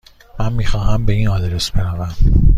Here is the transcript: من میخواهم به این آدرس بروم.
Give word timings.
من 0.39 0.53
میخواهم 0.53 1.05
به 1.05 1.13
این 1.13 1.27
آدرس 1.27 1.71
بروم. 1.71 2.15